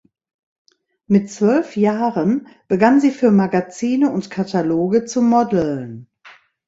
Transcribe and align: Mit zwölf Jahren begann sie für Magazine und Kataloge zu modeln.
Mit 1.05 1.29
zwölf 1.29 1.75
Jahren 1.75 2.47
begann 2.67 2.99
sie 2.99 3.11
für 3.11 3.29
Magazine 3.29 4.09
und 4.11 4.31
Kataloge 4.31 5.05
zu 5.05 5.21
modeln. 5.21 6.07